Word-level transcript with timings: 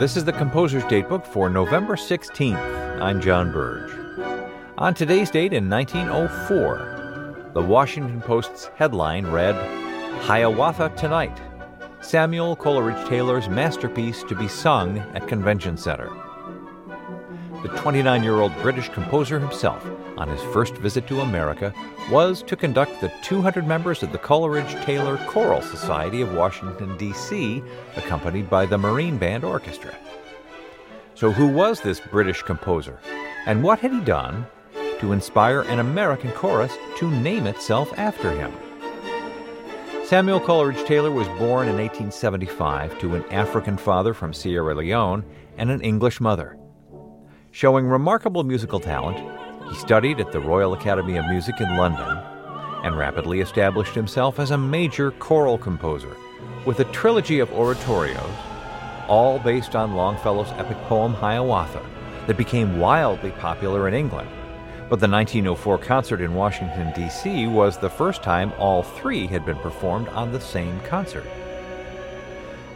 This 0.00 0.16
is 0.16 0.24
the 0.24 0.32
Composer's 0.32 0.84
Datebook 0.84 1.26
for 1.26 1.50
November 1.50 1.94
16th. 1.94 2.56
I'm 3.02 3.20
John 3.20 3.52
Burge. 3.52 3.92
On 4.78 4.94
today's 4.94 5.30
date 5.30 5.52
in 5.52 5.68
1904, 5.68 7.50
the 7.52 7.60
Washington 7.60 8.22
Post's 8.22 8.70
headline 8.76 9.26
read 9.26 9.54
Hiawatha 10.22 10.90
Tonight 10.96 11.38
Samuel 12.00 12.56
Coleridge 12.56 13.06
Taylor's 13.10 13.50
masterpiece 13.50 14.22
to 14.22 14.34
be 14.34 14.48
sung 14.48 15.00
at 15.14 15.28
Convention 15.28 15.76
Center. 15.76 16.08
The 17.62 17.68
29 17.68 18.22
year 18.22 18.40
old 18.40 18.56
British 18.62 18.88
composer 18.88 19.38
himself, 19.38 19.86
on 20.16 20.28
his 20.28 20.40
first 20.44 20.74
visit 20.76 21.06
to 21.08 21.20
America, 21.20 21.74
was 22.10 22.42
to 22.44 22.56
conduct 22.56 23.02
the 23.02 23.12
200 23.22 23.66
members 23.66 24.02
of 24.02 24.12
the 24.12 24.18
Coleridge 24.18 24.72
Taylor 24.82 25.18
Choral 25.26 25.60
Society 25.60 26.22
of 26.22 26.32
Washington, 26.32 26.96
D.C., 26.96 27.62
accompanied 27.96 28.48
by 28.48 28.64
the 28.64 28.78
Marine 28.78 29.18
Band 29.18 29.44
Orchestra. 29.44 29.94
So, 31.14 31.30
who 31.32 31.48
was 31.48 31.82
this 31.82 32.00
British 32.00 32.40
composer, 32.40 32.98
and 33.44 33.62
what 33.62 33.80
had 33.80 33.92
he 33.92 34.00
done 34.00 34.46
to 35.00 35.12
inspire 35.12 35.60
an 35.62 35.80
American 35.80 36.30
chorus 36.32 36.72
to 36.96 37.10
name 37.10 37.46
itself 37.46 37.92
after 37.98 38.30
him? 38.30 38.54
Samuel 40.06 40.40
Coleridge 40.40 40.82
Taylor 40.86 41.12
was 41.12 41.28
born 41.28 41.68
in 41.68 41.76
1875 41.76 42.98
to 43.00 43.16
an 43.16 43.24
African 43.30 43.76
father 43.76 44.14
from 44.14 44.32
Sierra 44.32 44.74
Leone 44.74 45.26
and 45.58 45.70
an 45.70 45.82
English 45.82 46.22
mother. 46.22 46.56
Showing 47.52 47.88
remarkable 47.88 48.44
musical 48.44 48.78
talent, 48.78 49.18
he 49.68 49.74
studied 49.74 50.20
at 50.20 50.30
the 50.30 50.40
Royal 50.40 50.72
Academy 50.72 51.16
of 51.16 51.26
Music 51.26 51.60
in 51.60 51.76
London 51.76 52.18
and 52.84 52.96
rapidly 52.96 53.40
established 53.40 53.92
himself 53.92 54.38
as 54.38 54.52
a 54.52 54.56
major 54.56 55.10
choral 55.10 55.58
composer 55.58 56.16
with 56.64 56.78
a 56.78 56.84
trilogy 56.92 57.40
of 57.40 57.50
oratorios, 57.50 58.32
all 59.08 59.40
based 59.40 59.74
on 59.74 59.94
Longfellow's 59.94 60.52
epic 60.52 60.76
poem 60.82 61.12
Hiawatha, 61.12 61.84
that 62.28 62.36
became 62.36 62.78
wildly 62.78 63.32
popular 63.32 63.88
in 63.88 63.94
England. 63.94 64.30
But 64.88 65.00
the 65.00 65.08
1904 65.08 65.78
concert 65.78 66.20
in 66.20 66.34
Washington, 66.34 66.92
D.C. 66.94 67.48
was 67.48 67.76
the 67.76 67.90
first 67.90 68.22
time 68.22 68.52
all 68.58 68.84
three 68.84 69.26
had 69.26 69.44
been 69.44 69.58
performed 69.58 70.08
on 70.10 70.30
the 70.30 70.40
same 70.40 70.78
concert. 70.82 71.26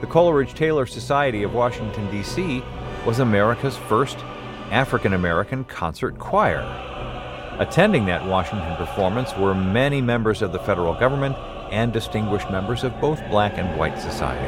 The 0.00 0.06
Coleridge 0.06 0.54
Taylor 0.54 0.86
Society 0.86 1.42
of 1.42 1.54
Washington, 1.54 2.08
D.C. 2.12 2.62
was 3.04 3.18
America's 3.18 3.76
first 3.76 4.18
African 4.70 5.14
American 5.14 5.64
concert 5.64 6.16
choir. 6.20 6.60
Attending 7.58 8.06
that 8.06 8.24
Washington 8.24 8.76
performance 8.76 9.36
were 9.36 9.52
many 9.52 10.00
members 10.00 10.42
of 10.42 10.52
the 10.52 10.60
federal 10.60 10.94
government 10.94 11.36
and 11.72 11.92
distinguished 11.92 12.48
members 12.50 12.84
of 12.84 12.98
both 13.00 13.20
black 13.28 13.58
and 13.58 13.76
white 13.76 13.98
society. 13.98 14.46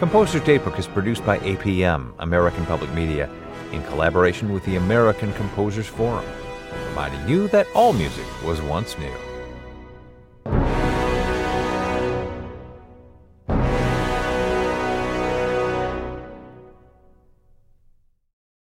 Composer's 0.00 0.42
Datebook 0.42 0.78
is 0.78 0.86
produced 0.86 1.24
by 1.24 1.38
APM, 1.38 2.12
American 2.18 2.66
Public 2.66 2.92
Media, 2.92 3.30
in 3.72 3.82
collaboration 3.84 4.52
with 4.52 4.64
the 4.66 4.76
American 4.76 5.32
Composers 5.32 5.86
Forum 5.86 6.26
reminding 6.88 7.28
you 7.28 7.48
that 7.48 7.66
all 7.74 7.92
music 7.92 8.26
was 8.42 8.60
once 8.62 8.98
new. 8.98 9.33